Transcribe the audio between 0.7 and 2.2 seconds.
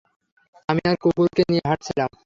আমার কুকুরকে নিয়ে হাঁটছিলাম!